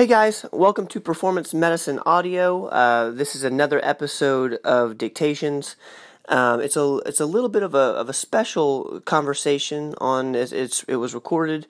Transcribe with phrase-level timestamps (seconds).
[0.00, 2.68] Hey guys, welcome to Performance Medicine Audio.
[2.68, 5.76] Uh, this is another episode of Dictations.
[6.26, 10.52] Um, it's a it's a little bit of a of a special conversation on it's,
[10.52, 11.66] it's it was recorded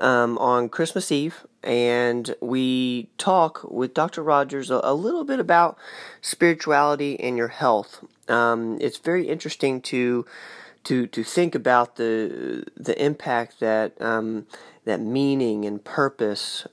[0.00, 4.22] um, on Christmas Eve, and we talk with Dr.
[4.22, 5.76] Rogers a, a little bit about
[6.20, 8.04] spirituality and your health.
[8.28, 10.24] Um, it's very interesting to
[10.84, 14.46] to to think about the the impact that um,
[14.84, 16.64] that meaning and purpose.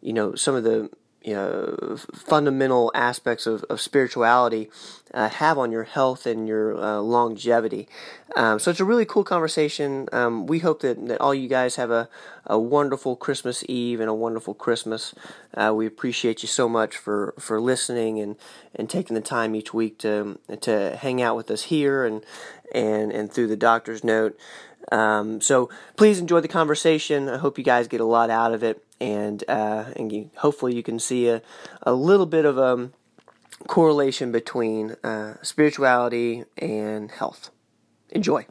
[0.00, 0.90] You know, some of the
[1.22, 4.70] you know, fundamental aspects of, of spirituality
[5.12, 7.88] uh, have on your health and your uh, longevity.
[8.36, 10.08] Um, so it's a really cool conversation.
[10.12, 12.08] Um, we hope that, that all you guys have a,
[12.46, 15.14] a wonderful Christmas Eve and a wonderful Christmas.
[15.52, 18.36] Uh, we appreciate you so much for, for listening and,
[18.74, 22.24] and taking the time each week to to hang out with us here and
[22.72, 24.38] and and through the doctor's note.
[24.90, 27.28] Um, so please enjoy the conversation.
[27.28, 30.74] I hope you guys get a lot out of it and uh, and you, hopefully
[30.74, 31.42] you can see a,
[31.82, 32.92] a little bit of a um,
[33.66, 37.50] correlation between uh, spirituality and health.
[38.10, 38.46] Enjoy.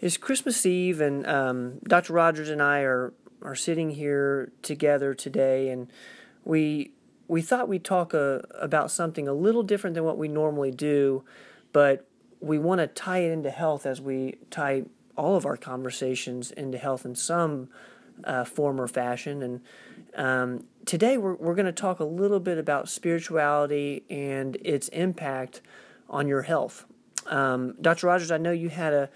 [0.00, 2.14] It's Christmas Eve, and um, Dr.
[2.14, 5.88] Rogers and I are are sitting here together today, and
[6.44, 6.92] we
[7.28, 11.22] we thought we'd talk uh, about something a little different than what we normally do,
[11.72, 12.06] but
[12.40, 14.84] we want to tie it into health as we tie
[15.16, 17.68] all of our conversations into health in some
[18.24, 19.42] uh, form or fashion.
[19.42, 19.60] And
[20.14, 25.60] um, today we're, we're going to talk a little bit about spirituality and its impact
[26.08, 26.86] on your health.
[27.26, 28.06] Um, Dr.
[28.06, 29.10] Rogers, I know you had a,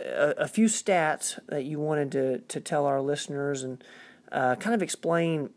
[0.00, 3.82] a, a, few stats that you wanted to, to tell our listeners and
[4.30, 5.50] uh, kind of explain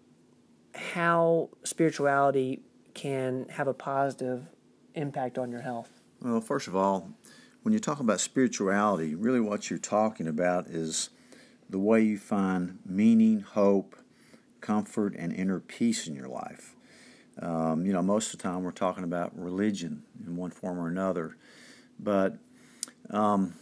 [0.74, 2.62] how spirituality
[2.94, 4.48] can have a positive
[4.96, 5.95] impact on your health.
[6.26, 7.12] Well, first of all,
[7.62, 11.12] when you talk about spirituality, really what you're talking about is
[11.70, 13.96] the way you find meaning, hope,
[14.60, 16.74] comfort, and inner peace in your life.
[17.40, 20.88] Um, you know, most of the time we're talking about religion in one form or
[20.88, 21.38] another,
[22.00, 22.40] but
[23.12, 23.54] um,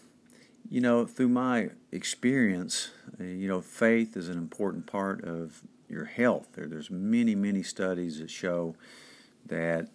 [0.69, 6.05] you know, through my experience, uh, you know, faith is an important part of your
[6.05, 6.47] health.
[6.53, 8.77] There, there's many, many studies that show
[9.47, 9.89] that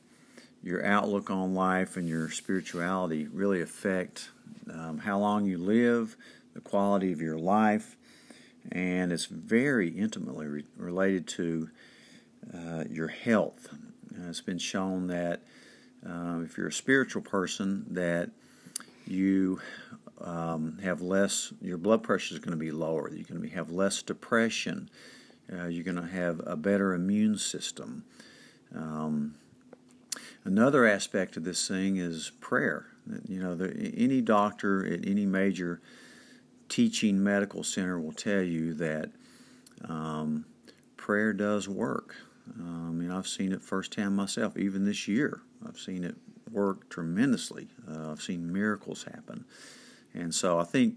[0.62, 4.30] your outlook on life and your spirituality really affect
[4.72, 6.16] um, how long you live,
[6.54, 7.96] the quality of your life,
[8.72, 11.70] and it's very intimately re- related to
[12.54, 13.68] uh, your health.
[14.14, 15.42] Uh, it's been shown that
[16.06, 18.30] uh, if you're a spiritual person, that
[19.06, 19.60] you
[20.20, 23.10] um, have less, your blood pressure is going to be lower.
[23.10, 24.90] You're going to have less depression.
[25.50, 28.04] Uh, you're going to have a better immune system.
[28.74, 29.34] Um,
[30.44, 32.86] another aspect of this thing is prayer.
[33.26, 35.80] You know, the, any doctor at any major
[36.68, 39.10] teaching medical center will tell you that
[39.88, 40.44] um,
[40.96, 42.14] prayer does work.
[42.58, 44.56] Um, I mean, I've seen it firsthand myself.
[44.56, 46.16] Even this year, I've seen it
[46.50, 47.68] work tremendously.
[47.90, 49.44] Uh, I've seen miracles happen,
[50.14, 50.96] and so I think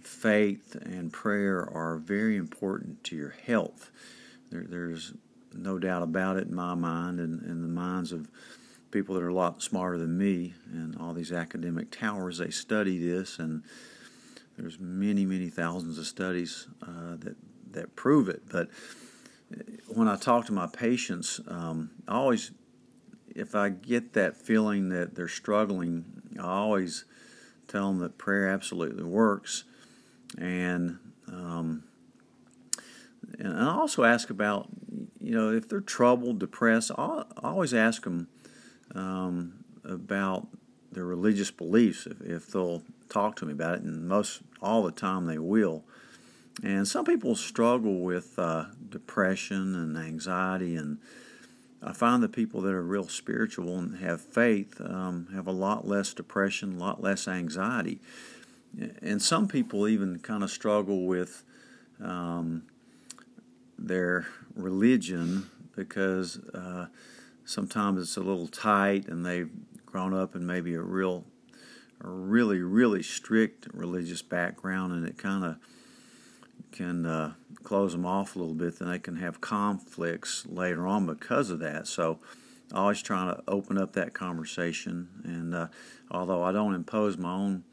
[0.00, 3.90] faith and prayer are very important to your health.
[4.50, 5.12] There, there's
[5.52, 8.28] no doubt about it in my mind and in the minds of
[8.96, 12.38] people that are a lot smarter than me and all these academic towers.
[12.38, 13.62] They study this and
[14.56, 17.36] there's many, many thousands of studies uh, that
[17.72, 18.44] that prove it.
[18.50, 18.70] But
[19.88, 22.52] when I talk to my patients, um, I always,
[23.34, 26.06] if I get that feeling that they're struggling,
[26.40, 27.04] I always
[27.68, 29.64] tell them that prayer absolutely works,
[30.38, 31.84] and um,
[33.38, 34.68] and I also ask about,
[35.20, 36.92] you know, if they're troubled, depressed.
[36.96, 38.28] I always ask them
[38.94, 40.46] um, about
[40.92, 44.92] their religious beliefs if, if they'll talk to me about it, and most all the
[44.92, 45.84] time they will.
[46.62, 50.98] And some people struggle with uh, depression and anxiety, and
[51.82, 55.86] I find the people that are real spiritual and have faith um, have a lot
[55.86, 58.00] less depression, a lot less anxiety.
[59.00, 61.44] And some people even kind of struggle with
[62.02, 62.62] um,
[63.78, 66.86] their religion because uh,
[67.46, 69.50] sometimes it's a little tight and they've
[69.86, 71.24] grown up in maybe a real
[72.00, 75.56] a really, really strict religious background, and it kind of
[76.72, 77.32] can uh,
[77.62, 78.78] close them off a little bit.
[78.78, 81.86] Then they can have conflicts later on because of that.
[81.86, 82.18] So,
[82.74, 85.08] always trying to open up that conversation.
[85.24, 85.68] And uh,
[86.10, 87.64] although I don't impose my own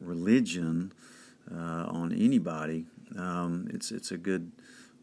[0.00, 0.92] religion
[1.50, 2.86] uh, on anybody,
[3.16, 4.52] um, it's it's a good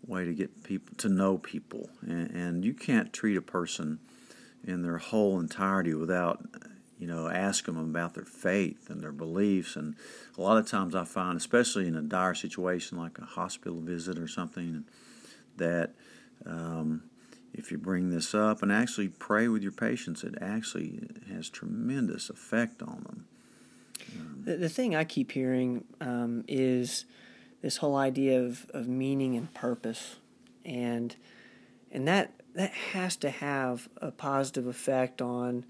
[0.07, 3.99] way to get people to know people, and, and you can't treat a person
[4.63, 6.43] in their whole entirety without
[6.97, 9.75] you know, ask them about their faith and their beliefs.
[9.75, 9.95] And
[10.37, 14.17] a lot of times I find, especially in a dire situation like a hospital visit
[14.17, 14.85] or something,
[15.57, 15.91] that
[16.45, 17.03] um,
[17.53, 22.29] if you bring this up and actually pray with your patients, it actually has tremendous
[22.29, 23.25] effect on them.
[24.17, 27.05] Um, the, the thing I keep hearing um, is
[27.65, 30.17] this whole idea of, of meaning and purpose,
[30.63, 31.15] and
[31.91, 35.65] and that that has to have a positive effect on,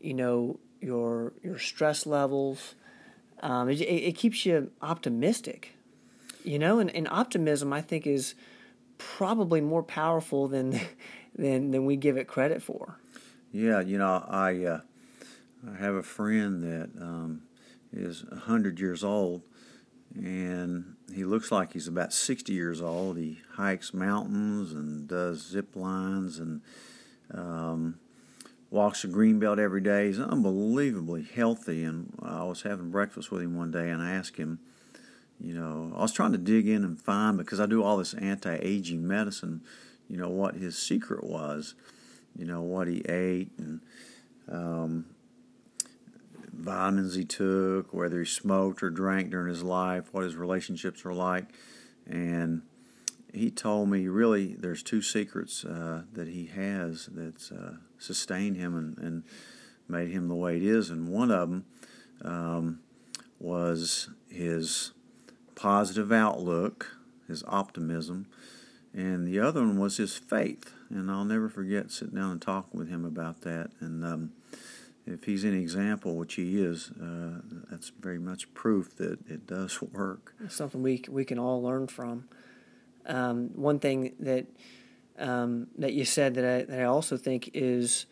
[0.00, 2.76] you know, your your stress levels.
[3.42, 5.74] Um, it, it keeps you optimistic,
[6.44, 8.34] you know, and, and optimism I think is
[8.96, 10.80] probably more powerful than
[11.36, 12.96] than than we give it credit for.
[13.52, 14.80] Yeah, you know, I uh,
[15.70, 17.42] I have a friend that um,
[17.92, 19.42] is hundred years old,
[20.18, 23.16] and he looks like he's about sixty years old.
[23.16, 26.60] He hikes mountains and does zip lines and
[27.32, 27.98] um,
[28.70, 30.08] walks the green belt every day.
[30.08, 31.84] He's unbelievably healthy.
[31.84, 34.58] And I was having breakfast with him one day, and I asked him,
[35.40, 38.14] you know, I was trying to dig in and find because I do all this
[38.14, 39.62] anti-aging medicine.
[40.08, 41.74] You know what his secret was.
[42.36, 43.80] You know what he ate and
[44.50, 45.06] um,
[46.58, 51.14] vitamins he took, whether he smoked or drank during his life, what his relationships were
[51.14, 51.46] like,
[52.06, 52.62] and
[53.32, 58.76] he told me really there's two secrets uh, that he has that's uh, sustained him
[58.76, 59.24] and, and,
[59.90, 61.64] made him the way he is, and one of them
[62.22, 62.78] um,
[63.40, 64.92] was his
[65.54, 68.26] positive outlook, his optimism,
[68.92, 70.74] and the other one was his faith.
[70.90, 73.70] And I'll never forget sitting down and talking with him about that.
[73.80, 74.32] And um,
[75.12, 77.40] if he's an example, which he is, uh,
[77.70, 80.34] that's very much proof that it does work.
[80.48, 82.28] Something we we can all learn from.
[83.06, 84.46] Um, one thing that
[85.18, 88.06] um, that you said that I that I also think is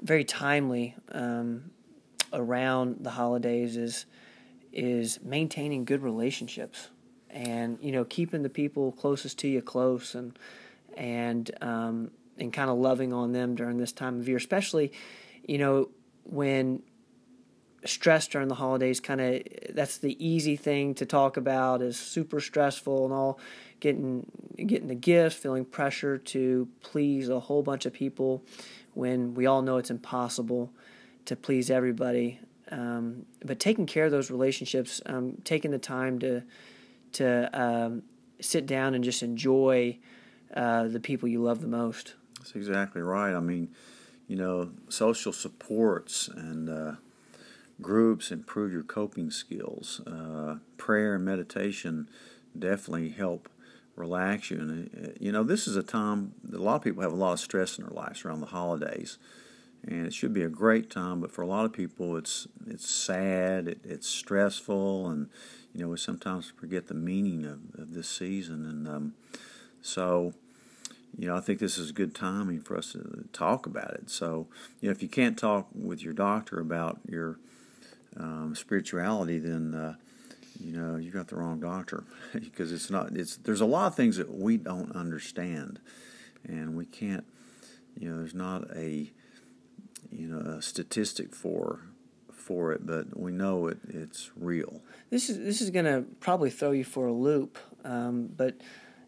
[0.00, 1.70] very timely um,
[2.32, 4.06] around the holidays is
[4.72, 6.88] is maintaining good relationships
[7.30, 10.38] and you know keeping the people closest to you close and
[10.96, 14.92] and um, and kind of loving on them during this time of year, especially
[15.46, 15.88] you know
[16.28, 16.82] when
[17.84, 22.40] stress during the holidays kind of that's the easy thing to talk about is super
[22.40, 23.38] stressful and all
[23.80, 24.26] getting
[24.56, 28.42] getting the gifts feeling pressure to please a whole bunch of people
[28.94, 30.72] when we all know it's impossible
[31.24, 32.40] to please everybody.
[32.70, 36.42] Um, but taking care of those relationships um, taking the time to
[37.12, 38.02] to um,
[38.40, 39.98] sit down and just enjoy
[40.54, 42.14] uh, the people you love the most.
[42.38, 43.34] That's exactly right.
[43.34, 43.68] I mean
[44.28, 46.92] you know, social supports and uh,
[47.80, 50.00] groups improve your coping skills.
[50.06, 52.08] Uh, prayer and meditation
[52.56, 53.48] definitely help
[53.96, 54.58] relax you.
[54.58, 57.16] And, uh, you know, this is a time that a lot of people have a
[57.16, 59.18] lot of stress in their lives around the holidays.
[59.84, 62.90] And it should be a great time, but for a lot of people, it's it's
[62.90, 65.28] sad, it, it's stressful, and
[65.72, 68.66] you know we sometimes forget the meaning of, of this season.
[68.66, 69.14] And um,
[69.80, 70.34] so,
[71.16, 74.10] you know, I think this is good timing for us to talk about it.
[74.10, 74.46] So,
[74.80, 77.38] you know, if you can't talk with your doctor about your
[78.16, 79.94] um, spirituality, then uh,
[80.60, 83.16] you know you got the wrong doctor because it's not.
[83.16, 85.80] It's there's a lot of things that we don't understand,
[86.44, 87.24] and we can't.
[87.98, 89.10] You know, there's not a
[90.10, 91.80] you know a statistic for
[92.32, 94.80] for it, but we know it it's real.
[95.10, 98.56] This is this is going to probably throw you for a loop, um, but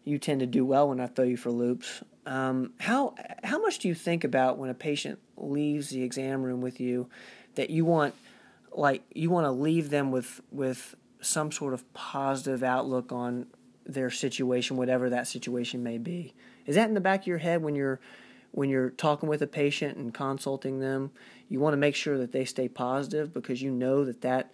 [0.03, 2.03] you tend to do well when I throw you for loops.
[2.25, 6.61] Um, how how much do you think about when a patient leaves the exam room
[6.61, 7.09] with you
[7.55, 8.13] that you want
[8.71, 13.47] like you want to leave them with with some sort of positive outlook on
[13.85, 16.33] their situation, whatever that situation may be?
[16.65, 17.99] Is that in the back of your head when you're
[18.51, 21.11] when you're talking with a patient and consulting them?
[21.49, 24.51] You want to make sure that they stay positive because you know that that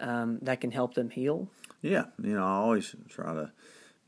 [0.00, 1.48] um, that can help them heal.
[1.82, 3.50] Yeah, you know, I always try to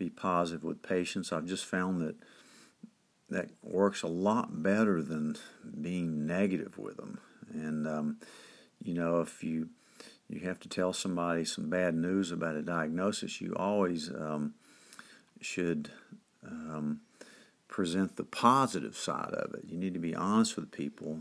[0.02, 1.32] be positive with patients.
[1.32, 2.16] I've just found that
[3.30, 5.36] that works a lot better than
[5.80, 7.18] being negative with them.
[7.52, 8.16] And um,
[8.82, 9.68] you know, if you
[10.28, 14.54] you have to tell somebody some bad news about a diagnosis, you always um,
[15.40, 15.90] should
[16.44, 17.00] um,
[17.68, 19.64] present the positive side of it.
[19.68, 21.20] You need to be honest with people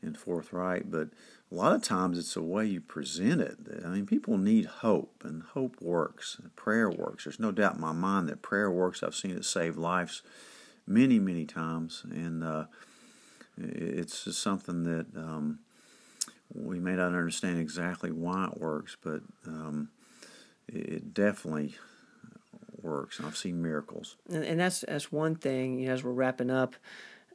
[0.00, 1.08] and forthright, but
[1.52, 3.58] a lot of times it's the way you present it.
[3.84, 6.40] I mean, people need hope, and hope works.
[6.56, 7.24] Prayer works.
[7.24, 9.02] There's no doubt in my mind that prayer works.
[9.02, 10.22] I've seen it save lives
[10.86, 12.64] many, many times, and uh,
[13.58, 15.58] it's just something that um,
[16.54, 19.90] we may not understand exactly why it works, but um,
[20.68, 21.74] it definitely
[22.80, 23.18] works.
[23.18, 24.16] And I've seen miracles.
[24.30, 25.78] And, and that's that's one thing.
[25.78, 26.76] You know, as we're wrapping up,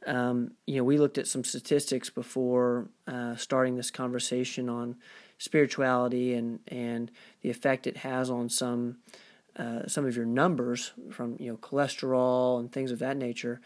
[0.06, 4.96] um, you know, we looked at some statistics before uh, starting this conversation on
[5.38, 7.10] spirituality and and
[7.42, 8.98] the effect it has on some
[9.56, 13.60] uh, some of your numbers from you know cholesterol and things of that nature.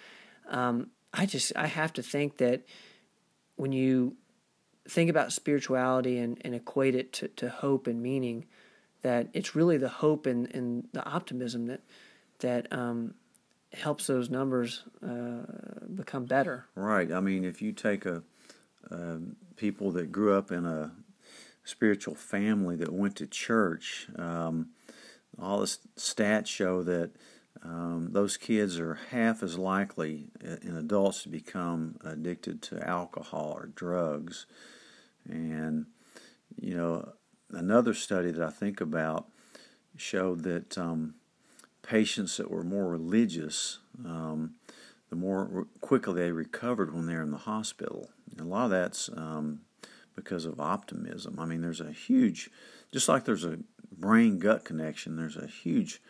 [0.49, 2.63] Um, I just I have to think that
[3.57, 4.17] when you
[4.89, 8.47] think about spirituality and, and equate it to, to hope and meaning,
[9.03, 11.81] that it's really the hope and, and the optimism that
[12.39, 13.15] that um,
[13.75, 16.67] helps those numbers uh, become better.
[16.75, 17.11] Right.
[17.11, 18.23] I mean, if you take a
[18.91, 19.19] uh,
[19.57, 20.93] people that grew up in a
[21.65, 24.71] spiritual family that went to church, um,
[25.41, 27.13] all the stats show that
[27.63, 33.67] um, those kids are half as likely in adults to become addicted to alcohol or
[33.67, 34.47] drugs.
[35.29, 35.87] And,
[36.61, 37.13] you know,
[37.51, 39.29] another study that I think about
[39.97, 41.15] showed that um,
[41.83, 44.55] patients that were more religious, um,
[45.11, 48.11] the more quickly they recovered when they're in the hospital.
[48.31, 49.61] And a lot of that's um,
[50.17, 51.39] because of optimism.
[51.39, 52.51] I mean, there's a huge,
[52.93, 53.59] just like there's a
[53.91, 56.01] brain gut connection, there's a huge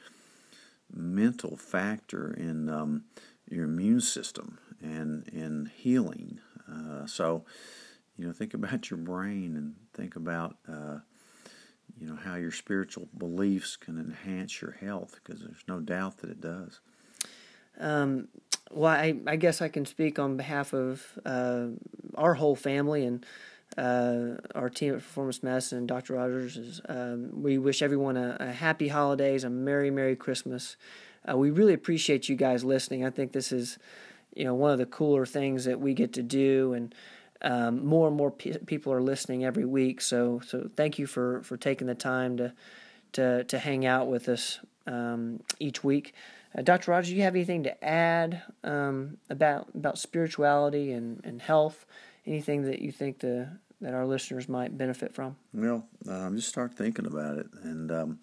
[0.95, 3.05] mental factor in um,
[3.49, 6.38] your immune system and in healing.
[6.71, 7.45] Uh, so,
[8.17, 10.99] you know, think about your brain and think about, uh,
[12.03, 16.31] you know, how your spiritual beliefs can enhance your health because there's no doubt that
[16.31, 16.81] it does.
[17.79, 18.27] Um,
[18.73, 21.67] well, I, I, guess I can speak on behalf of uh,
[22.17, 23.25] our whole family and
[23.79, 26.15] uh, our team at Performance Medicine and Dr.
[26.15, 30.77] Rogers is um, we wish everyone a, a, happy holidays, a merry merry Christmas.
[31.31, 33.07] Uh, we really appreciate you guys listening.
[33.07, 33.79] I think this is
[34.35, 36.95] you know one of the cooler things that we get to do, and
[37.43, 40.01] um, more and more pe- people are listening every week.
[40.01, 42.53] So so thank you for for taking the time to
[43.13, 46.15] to to hang out with us um, each week.
[46.57, 46.91] Uh, Dr.
[46.91, 51.87] Rogers, do you have anything to add um, about about spirituality and, and health?
[52.27, 53.49] anything that you think the
[53.81, 55.37] that our listeners might benefit from?
[55.53, 58.19] Well, um, just start thinking about it, and um,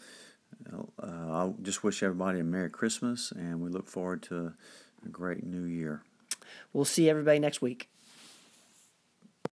[0.72, 4.54] uh, I'll just wish everybody a Merry Christmas, and we look forward to
[5.06, 6.04] a great New Year.
[6.72, 7.90] We'll see everybody next week.